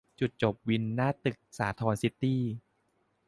[0.19, 2.41] จุดจบวินหน้าตึกสาธรซิตี้